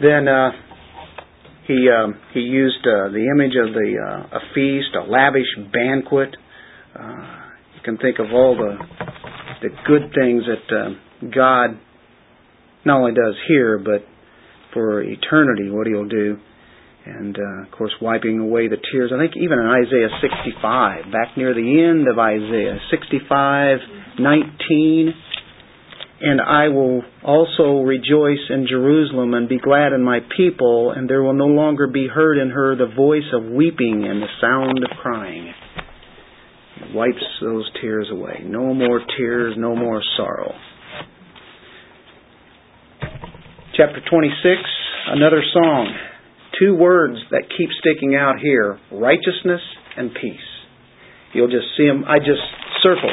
[0.00, 0.50] Then uh,
[1.66, 6.34] he um, he used uh, the image of the uh, a feast, a lavish banquet.
[6.98, 7.42] Uh,
[7.74, 8.76] you can think of all the
[9.62, 11.78] the good things that uh, God
[12.84, 14.04] not only does here, but
[14.74, 16.36] for eternity, what He'll do.
[17.04, 19.10] And uh, of course, wiping away the tears.
[19.14, 23.78] I think even in Isaiah 65, back near the end of Isaiah 65,
[24.20, 25.14] 19,
[26.20, 31.22] and I will also rejoice in Jerusalem and be glad in my people, and there
[31.22, 34.96] will no longer be heard in her the voice of weeping and the sound of
[35.00, 35.52] crying.
[36.94, 38.42] Wipes those tears away.
[38.44, 40.52] No more tears, no more sorrow.
[43.76, 44.60] Chapter 26,
[45.08, 45.94] another song.
[46.60, 49.60] Two words that keep sticking out here righteousness
[49.96, 50.36] and peace.
[51.32, 52.04] You'll just see them.
[52.06, 52.42] I just
[52.82, 53.12] circled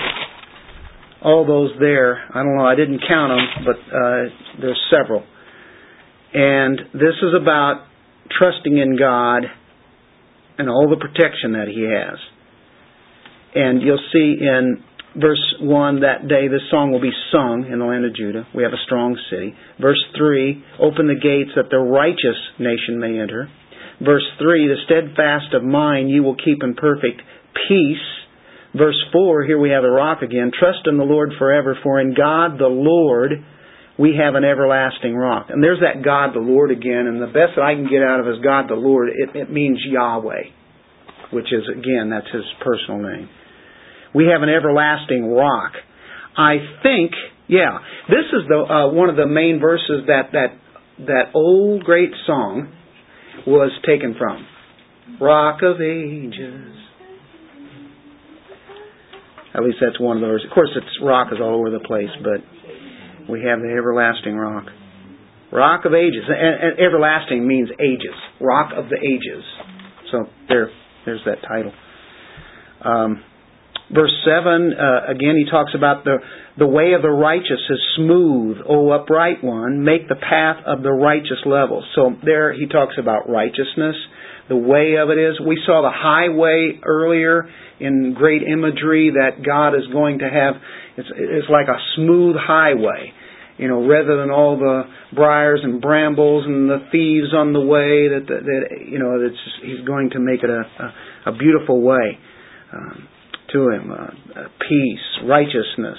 [1.21, 2.23] all those there.
[2.33, 5.23] I don't know, I didn't count them, but uh, there's several.
[6.33, 7.85] And this is about
[8.37, 9.43] trusting in God
[10.57, 12.19] and all the protection that He has.
[13.55, 14.83] And you'll see in
[15.19, 18.47] verse 1 that day this song will be sung in the land of Judah.
[18.53, 19.55] We have a strong city.
[19.81, 23.49] Verse 3 open the gates that the righteous nation may enter.
[23.99, 27.21] Verse 3 the steadfast of mind you will keep in perfect
[27.67, 28.05] peace
[28.75, 30.51] Verse 4, here we have the rock again.
[30.57, 33.31] Trust in the Lord forever, for in God the Lord
[33.97, 35.47] we have an everlasting rock.
[35.49, 38.19] And there's that God the Lord again, and the best that I can get out
[38.19, 40.53] of is God the Lord, it, it means Yahweh,
[41.33, 43.29] which is, again, that's his personal name.
[44.13, 45.73] We have an everlasting rock.
[46.37, 47.11] I think,
[47.47, 50.57] yeah, this is the uh, one of the main verses that that
[51.05, 52.71] that old great song
[53.45, 54.45] was taken from.
[55.19, 56.75] Rock of Ages.
[59.53, 60.45] At least that's one of those.
[60.45, 62.41] Of course, it's rock is all over the place, but
[63.29, 64.65] we have the everlasting rock.
[65.51, 66.23] Rock of ages.
[66.27, 68.15] And, and everlasting means ages.
[68.39, 69.43] Rock of the ages.
[70.11, 70.69] So there,
[71.05, 71.73] there's that title.
[72.85, 73.23] Um,
[73.93, 76.17] verse 7, uh, again, he talks about the,
[76.57, 80.91] the way of the righteous is smooth, O upright one, make the path of the
[80.91, 81.83] righteous level.
[81.95, 83.95] So there he talks about righteousness.
[84.49, 87.47] The way of it is, we saw the highway earlier
[87.79, 90.55] in great imagery that God is going to have.
[90.97, 93.13] It's, it's like a smooth highway,
[93.57, 94.83] you know, rather than all the
[95.15, 98.09] briars and brambles and the thieves on the way.
[98.09, 101.81] That that, that you know, it's, He's going to make it a a, a beautiful
[101.81, 102.17] way
[102.73, 103.07] um,
[103.53, 103.91] to Him.
[103.91, 105.97] Uh, peace, righteousness,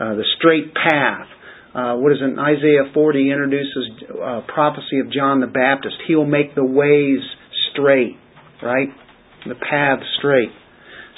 [0.00, 1.26] uh, the straight path.
[1.74, 2.38] Uh, what is it?
[2.38, 5.96] Isaiah 40 introduces uh, prophecy of John the Baptist.
[6.08, 7.20] He'll make the ways
[7.72, 8.16] straight,
[8.62, 8.88] right?
[9.46, 10.50] The path straight.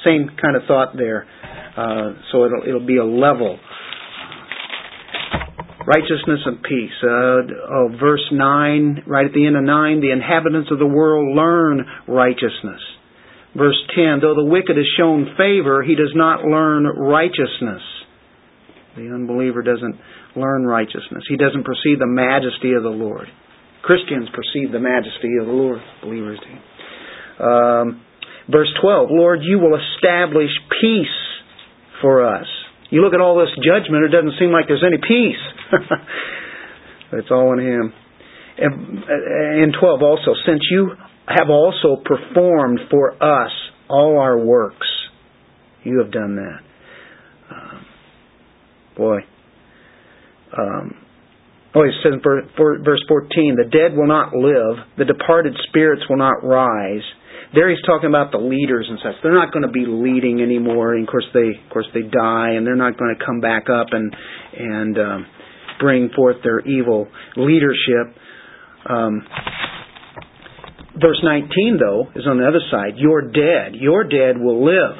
[0.04, 1.26] Same kind of thought there.
[1.76, 3.58] Uh, so it'll it'll be a level.
[5.86, 6.92] Righteousness and peace.
[7.02, 11.34] Uh, oh, verse nine, right at the end of nine, the inhabitants of the world
[11.34, 12.82] learn righteousness.
[13.58, 17.82] Verse ten, though the wicked is shown favor, he does not learn righteousness.
[18.94, 19.98] The unbeliever doesn't
[20.36, 21.24] learn righteousness.
[21.28, 23.26] He doesn't perceive the majesty of the Lord.
[23.82, 25.80] Christians perceive the majesty of the Lord.
[26.02, 27.44] Believers do.
[27.44, 28.02] Um,
[28.50, 31.18] verse 12, Lord, you will establish peace
[32.00, 32.46] for us.
[32.90, 35.44] You look at all this judgment, it doesn't seem like there's any peace.
[37.12, 37.92] it's all in Him.
[38.58, 40.90] And 12 also, since you
[41.28, 43.50] have also performed for us
[43.88, 44.86] all our works,
[45.84, 46.60] you have done that.
[47.54, 47.86] Um,
[48.96, 49.18] boy.
[50.56, 50.94] Um,
[51.74, 56.18] oh, it says in verse 14, the dead will not live, the departed spirits will
[56.18, 57.02] not rise.
[57.54, 59.22] There he's talking about the leaders and such.
[59.22, 60.94] They're not going to be leading anymore.
[60.94, 63.70] And of course they, of course they die, and they're not going to come back
[63.70, 64.14] up and
[64.52, 65.26] and um,
[65.80, 68.14] bring forth their evil leadership.
[68.84, 69.22] Um,
[71.00, 72.96] verse 19, though, is on the other side.
[72.96, 74.96] Your dead, your dead will live.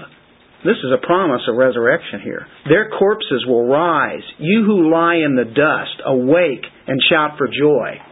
[0.65, 2.47] This is a promise of resurrection here.
[2.69, 4.27] Their corpses will rise.
[4.39, 8.03] You who lie in the dust, awake and shout for joy.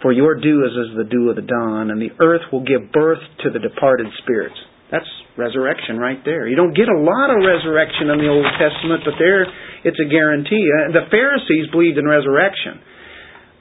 [0.00, 2.92] For your dew is as the dew of the dawn, and the earth will give
[2.92, 4.56] birth to the departed spirits.
[4.90, 6.48] That's resurrection right there.
[6.48, 9.44] You don't get a lot of resurrection in the Old Testament, but there
[9.84, 10.64] it's a guarantee.
[10.64, 12.80] Uh, the Pharisees believed in resurrection.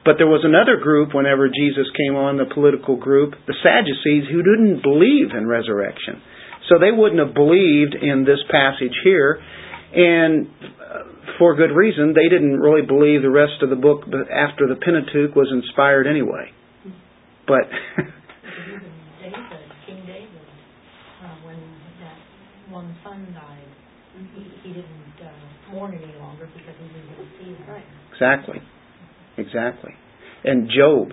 [0.07, 4.39] But there was another group whenever Jesus came on, the political group, the Sadducees, who
[4.39, 6.23] didn't believe in resurrection.
[6.71, 9.43] So they wouldn't have believed in this passage here,
[9.91, 10.47] and
[10.79, 12.15] uh, for good reason.
[12.15, 16.55] They didn't really believe the rest of the book after the Pentateuch was inspired anyway.
[17.43, 17.67] But
[19.83, 20.47] King David,
[21.43, 21.59] when
[21.99, 22.15] that
[22.71, 23.67] one son died,
[24.15, 25.07] he, he didn't
[25.71, 27.67] mourn any longer because he didn't get to see him.
[27.67, 27.83] Right.
[28.15, 28.63] exactly,
[29.37, 29.91] exactly,
[30.43, 31.09] and Job.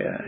[0.00, 0.18] Yeah,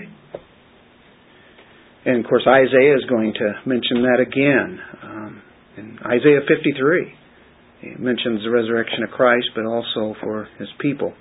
[2.07, 4.79] and of course, Isaiah is going to mention that again.
[5.03, 5.43] Um,
[5.77, 7.13] in Isaiah 53,
[7.81, 11.13] he mentions the resurrection of Christ, but also for his people.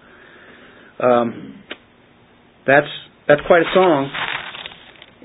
[1.00, 1.62] Um,
[2.68, 2.88] that's
[3.28, 4.10] that's quite a song.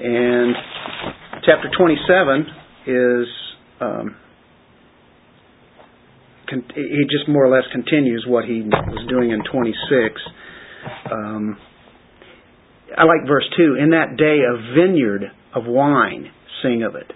[0.00, 0.54] And
[1.44, 2.46] chapter 27
[2.86, 3.26] is
[3.80, 4.16] um,
[6.48, 10.20] con- he just more or less continues what he was doing in 26.
[11.10, 11.58] Um,
[12.96, 13.76] I like verse 2.
[13.80, 16.30] In that day, a vineyard of wine,
[16.62, 17.12] sing of it.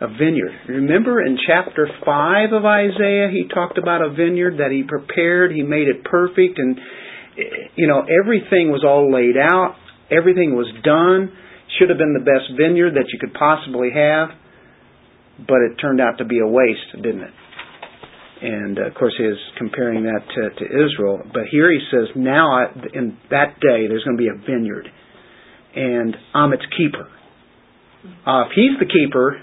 [0.00, 0.52] A vineyard.
[0.68, 5.62] Remember in chapter 5 of Isaiah, he talked about a vineyard that he prepared, he
[5.62, 6.78] made it perfect, and,
[7.76, 9.76] you know, everything was all laid out,
[10.10, 11.32] everything was done.
[11.78, 14.30] Should have been the best vineyard that you could possibly have,
[15.38, 17.34] but it turned out to be a waste, didn't it?
[18.42, 21.22] And uh, of course, he is comparing that to, to Israel.
[21.32, 24.88] But here he says, now in that day, there's going to be a vineyard
[25.74, 27.08] and I'm its keeper.
[28.26, 29.38] Uh, if he's the keeper,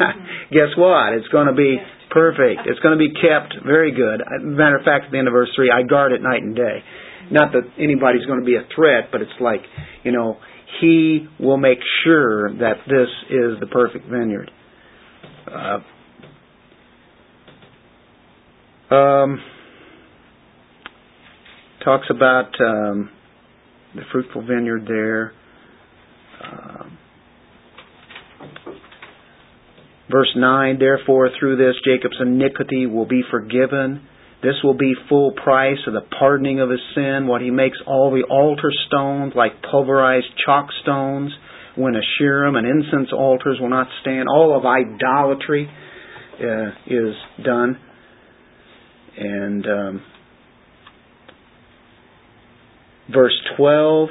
[0.52, 1.14] guess what?
[1.14, 1.78] It's going to be
[2.10, 2.68] perfect.
[2.68, 4.20] It's going to be kept very good.
[4.42, 6.84] Matter of fact, at the end of verse 3, I guard it night and day.
[7.30, 9.62] Not that anybody's going to be a threat, but it's like,
[10.04, 10.36] you know,
[10.80, 14.50] he will make sure that this is the perfect vineyard.
[15.46, 15.78] Uh,
[18.92, 19.40] um,
[21.84, 23.10] talks about um,
[23.94, 25.32] the fruitful vineyard there.
[26.42, 26.98] Um,
[30.10, 34.06] verse 9, therefore through this Jacob's iniquity will be forgiven.
[34.42, 38.10] This will be full price of the pardoning of his sin, what he makes all
[38.10, 41.30] the altar stones like pulverized chalk stones,
[41.76, 44.28] when a Asherim and incense altars will not stand.
[44.28, 45.70] All of idolatry
[46.40, 47.78] uh, is done.
[49.22, 50.02] And um,
[53.12, 54.08] verse 12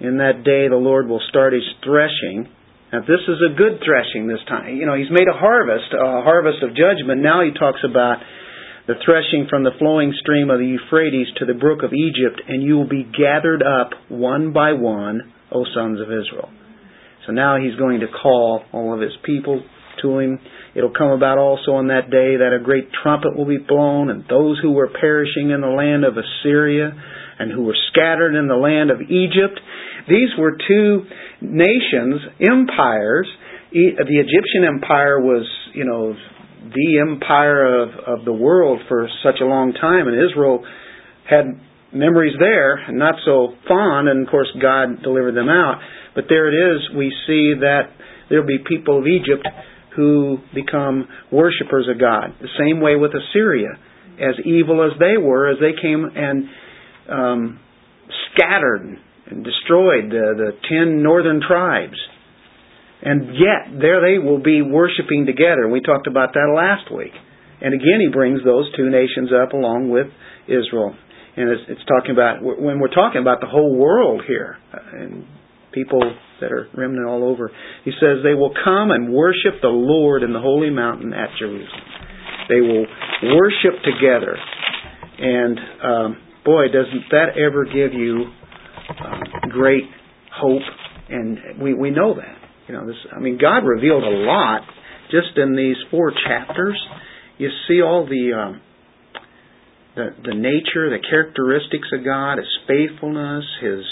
[0.00, 2.52] in that day the Lord will start his threshing.
[2.92, 4.76] Now this is a good threshing this time.
[4.76, 7.22] You know, he's made a harvest, a harvest of judgment.
[7.22, 8.20] Now he talks about
[8.86, 12.62] the threshing from the flowing stream of the Euphrates to the brook of Egypt, and
[12.62, 16.52] you will be gathered up one by one, O sons of Israel.
[17.26, 19.64] So now he's going to call all of his people
[20.02, 20.38] to him.
[20.74, 24.24] It'll come about also on that day that a great trumpet will be blown, and
[24.28, 26.90] those who were perishing in the land of Assyria
[27.38, 29.60] and who were scattered in the land of Egypt.
[30.08, 31.06] These were two
[31.40, 33.28] nations, empires.
[33.72, 36.14] The Egyptian empire was, you know,
[36.74, 40.64] the empire of, of the world for such a long time, and Israel
[41.28, 41.60] had
[41.92, 45.80] memories there, not so fond, and of course God delivered them out.
[46.14, 47.94] But there it is, we see that
[48.28, 49.46] there'll be people of Egypt
[49.96, 52.34] who become worshippers of God.
[52.40, 53.78] The same way with Assyria.
[54.14, 56.44] As evil as they were, as they came and
[57.10, 57.60] um,
[58.32, 61.96] scattered and destroyed the, the ten northern tribes.
[63.02, 65.68] And yet, there they will be worshiping together.
[65.68, 67.12] We talked about that last week.
[67.60, 70.06] And again, he brings those two nations up along with
[70.46, 70.94] Israel.
[71.36, 75.26] and it's, it's talking about when we're talking about the whole world here uh, and
[75.74, 76.00] people
[76.40, 77.50] that are remnant all over.
[77.84, 81.82] He says they will come and worship the Lord in the holy mountain at Jerusalem.
[82.48, 82.86] They will
[83.22, 84.36] worship together,
[85.18, 88.26] and um, boy, doesn't that ever give you
[88.90, 89.84] uh, great
[90.32, 90.62] hope?
[91.08, 92.38] And we we know that.
[92.68, 92.96] You know, this.
[93.14, 94.62] I mean, God revealed a lot
[95.10, 96.80] just in these four chapters.
[97.38, 98.60] You see all the um,
[99.96, 103.84] the the nature, the characteristics of God, His faithfulness, His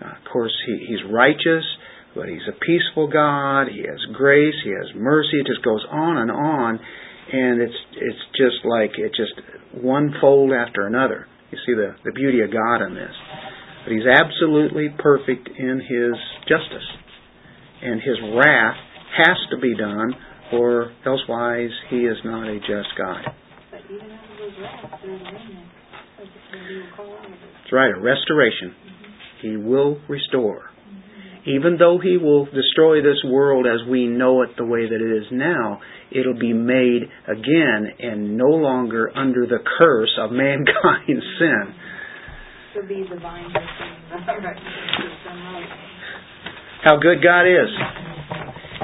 [0.00, 1.64] uh, of course he, He's righteous,
[2.14, 3.68] but He's a peaceful God.
[3.68, 5.40] He has grace, He has mercy.
[5.40, 6.80] It just goes on and on,
[7.32, 9.34] and it's it's just like it just
[9.82, 11.26] one fold after another.
[11.50, 13.14] You see the the beauty of God in this.
[13.84, 16.14] But He's absolutely perfect in His
[16.48, 16.88] justice,
[17.82, 18.76] and His wrath
[19.16, 20.14] has to be done,
[20.52, 23.24] or elsewise He is not a just God.
[23.70, 25.68] But even after those wrath, there's a remnant.
[26.18, 27.38] That's what we will call out of it.
[27.40, 28.74] That's right, a restoration.
[29.42, 30.70] He will restore.
[31.46, 35.16] Even though He will destroy this world as we know it the way that it
[35.16, 35.80] is now,
[36.10, 41.74] it'll be made again and no longer under the curse of mankind's sin.
[42.74, 43.66] So be the vine blessing,
[44.28, 45.90] right, right.
[46.84, 47.68] How good God is.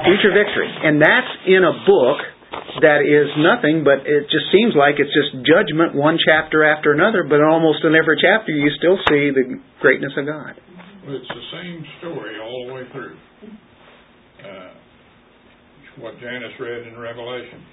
[0.05, 0.69] Future victory.
[0.83, 2.36] And that's in a book
[2.81, 7.25] that is nothing but it just seems like it's just judgment one chapter after another,
[7.27, 10.53] but almost in every chapter you still see the greatness of God.
[11.07, 13.17] It's the same story all the way through.
[14.43, 14.71] Uh,
[15.99, 17.63] what Janice read in Revelation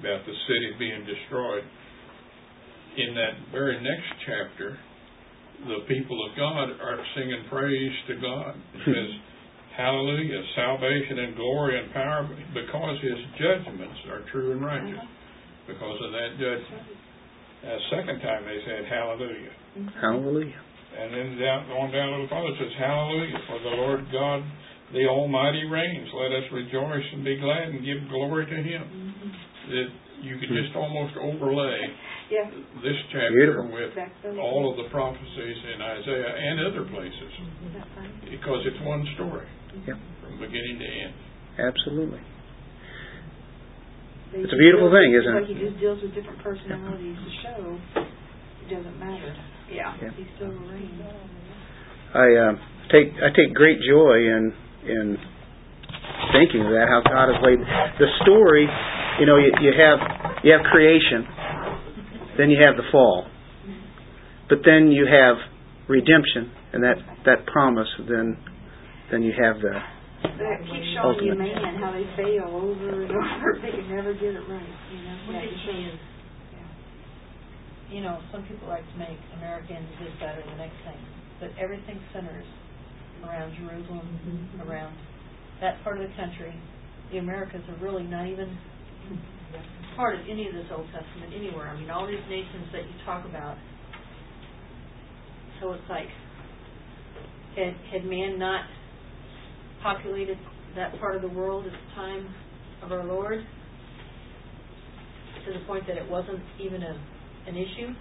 [0.00, 1.64] about the city being destroyed.
[2.98, 4.78] In that very next chapter,
[5.66, 8.54] the people of God are singing praise to God.
[8.84, 9.10] Says,
[9.78, 15.06] Hallelujah, salvation and glory and power, because His judgments are true and righteous.
[15.70, 16.98] Because of that judgment.
[17.62, 19.54] A second time they said, Hallelujah.
[20.02, 20.62] Hallelujah.
[20.98, 24.42] And then down, on down a little Father it says, Hallelujah, for the Lord God,
[24.90, 26.10] the Almighty reigns.
[26.10, 28.82] Let us rejoice and be glad and give glory to Him.
[28.82, 29.78] Mm-hmm.
[29.78, 29.88] It,
[30.26, 31.78] you could just almost overlay
[32.28, 32.44] Yeah,
[32.84, 33.72] this chapter Beautiful.
[33.72, 34.36] with that's so.
[34.36, 37.32] all of the prophecies in Isaiah and other places
[37.72, 38.12] That's right.
[38.30, 39.48] because it's one story
[39.88, 39.96] Yep.
[40.20, 41.14] from beginning to end.
[41.56, 42.20] Absolutely.
[44.32, 45.40] They It's a beautiful thing, isn't it?
[45.40, 47.60] Like he just deals with different personalities to show
[47.96, 49.32] it doesn't matter.
[49.72, 50.12] Yeah, Yeah.
[50.12, 51.00] he still reigns.
[52.12, 52.52] I uh,
[52.92, 54.52] take I take great joy in
[54.84, 55.16] in
[56.36, 58.68] thinking of that how God has laid the story.
[59.20, 59.98] You know, you, you have
[60.44, 61.24] you have creation,
[62.38, 63.26] then you have the fall,
[64.48, 65.36] but then you have
[65.90, 67.88] redemption and that that promise.
[68.08, 68.38] Then
[69.10, 69.74] then you have the
[70.22, 73.58] That keeps showing you man how they fail over and over.
[73.60, 74.72] They can never get it right.
[74.94, 75.16] You know.
[75.26, 76.00] What That gets just me shows- is,
[77.90, 81.00] you know, some people like to make Americans this, that, or the next thing,
[81.40, 82.44] but everything centers
[83.24, 84.68] around Jerusalem, mm-hmm.
[84.68, 84.94] around
[85.60, 86.54] that part of the country.
[87.10, 88.52] The Americas are really not even
[89.96, 91.68] part of any of this Old Testament anywhere.
[91.68, 93.56] I mean, all these nations that you talk about.
[95.60, 96.06] So it's like,
[97.56, 98.62] had, had man not
[99.82, 100.38] populated
[100.76, 102.32] that part of the world at the time
[102.82, 103.44] of our Lord?
[105.46, 107.00] to the point that it wasn't even a,
[107.46, 107.94] an issue?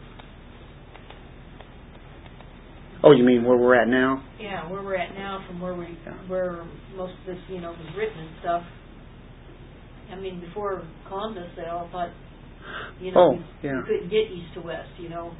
[3.03, 4.23] oh you mean where we're at now?
[4.39, 6.13] Yeah, where we're at now from where we, Yeah.
[6.27, 8.63] where most of this, you know, was written and stuff.
[10.11, 12.09] I mean, before Columbus, they all thought,
[12.99, 13.77] you Oh, know, yeah.
[13.77, 15.31] you couldn't get east to west, you know.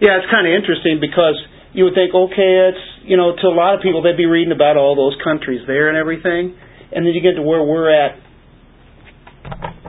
[0.00, 1.36] Yeah, it's kind of interesting because
[1.72, 4.52] you would think, okay, it's you know, to a lot of people they'd be reading
[4.52, 6.56] about all those countries there and everything,
[6.92, 8.18] and then you get to where we're at,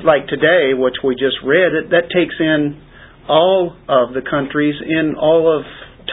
[0.04, 2.82] like today, which we just read, it, that takes in
[3.28, 5.66] all of the countries in all of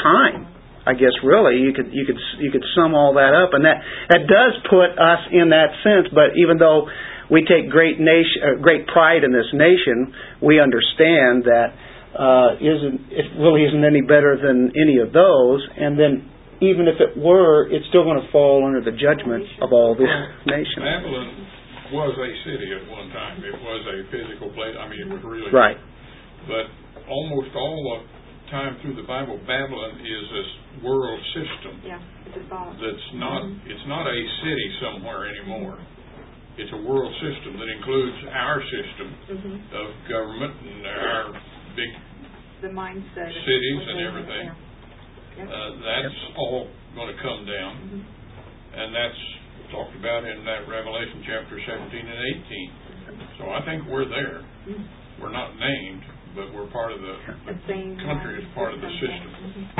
[0.02, 0.48] time.
[0.84, 3.80] I guess really you could you could you could sum all that up, and that
[4.12, 6.12] that does put us in that sense.
[6.12, 6.88] But even though
[7.32, 10.12] we take great nation, uh, great pride in this nation,
[10.44, 11.72] we understand that
[12.12, 15.64] uh, isn't it really isn't any better than any of those.
[15.76, 16.28] And then
[16.60, 20.06] even if it were, it's still going to fall under the judgment of all the
[20.46, 20.84] nations.
[20.84, 21.32] Babylon
[21.92, 23.40] was a city at one time.
[23.40, 24.76] It was a physical place.
[24.76, 25.48] I mean, it was really.
[25.48, 25.76] Right.
[26.44, 26.68] But
[27.08, 27.98] almost all the
[28.50, 32.76] time through the Bible, Babylon is a s- world system Yeah, it's a thought.
[32.80, 35.78] that's not, it's not a city somewhere anymore.
[36.56, 41.22] It's a world system that includes our system hmm of government and our
[41.74, 41.90] big,
[42.62, 43.28] The mindset.
[43.32, 44.46] Cities and everything.
[44.46, 45.44] Yeah.
[45.44, 45.48] Yep.
[45.50, 47.72] uh, that's all going to come down.
[47.74, 48.02] Mhm.
[48.78, 49.18] And that's
[49.72, 52.70] talked about in that Revelation chapter 17 and 18.
[53.38, 54.42] So I think we're there.
[54.68, 54.84] Mhm.
[55.20, 56.04] We're not named,
[56.34, 57.14] but we're part of the,
[57.46, 57.54] the
[58.02, 59.30] country is part of the system.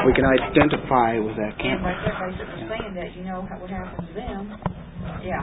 [0.07, 1.83] We can identify with that camp.
[1.83, 4.55] And right there, basically saying that, you know, what happened to them,
[5.23, 5.43] yeah.